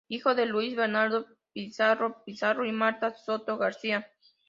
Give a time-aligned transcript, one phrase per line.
[0.09, 4.09] Hijo de Luis Bernardo Pizarro Pizarro y Marta Soto García.